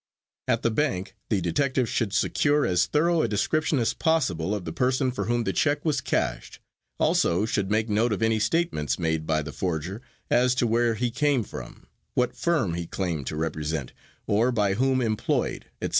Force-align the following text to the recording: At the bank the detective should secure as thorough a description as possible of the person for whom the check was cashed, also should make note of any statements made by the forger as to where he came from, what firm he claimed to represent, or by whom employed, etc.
At 0.47 0.63
the 0.63 0.71
bank 0.71 1.15
the 1.29 1.41
detective 1.41 1.87
should 1.87 2.11
secure 2.11 2.65
as 2.65 2.87
thorough 2.87 3.21
a 3.21 3.27
description 3.27 3.77
as 3.77 3.93
possible 3.93 4.55
of 4.55 4.65
the 4.65 4.73
person 4.73 5.11
for 5.11 5.25
whom 5.25 5.43
the 5.43 5.53
check 5.53 5.85
was 5.85 6.01
cashed, 6.01 6.59
also 6.97 7.45
should 7.45 7.69
make 7.69 7.87
note 7.87 8.11
of 8.11 8.23
any 8.23 8.39
statements 8.39 8.97
made 8.97 9.27
by 9.27 9.43
the 9.43 9.51
forger 9.53 10.01
as 10.31 10.55
to 10.55 10.65
where 10.65 10.95
he 10.95 11.11
came 11.11 11.43
from, 11.43 11.85
what 12.15 12.35
firm 12.35 12.73
he 12.73 12.87
claimed 12.87 13.27
to 13.27 13.35
represent, 13.35 13.93
or 14.25 14.51
by 14.51 14.73
whom 14.73 15.01
employed, 15.01 15.65
etc. 15.79 15.89